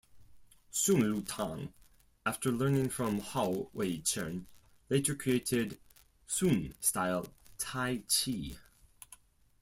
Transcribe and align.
Sun 0.71 1.01
Lutang 1.01 1.73
after 2.25 2.51
learning 2.51 2.89
from 2.89 3.19
Hao 3.19 3.69
Wei-zhen 3.71 4.47
later 4.89 5.13
created 5.13 5.77
Sun 6.25 6.73
style 6.81 7.27
Tai 7.59 8.01
Chi. 8.09 8.57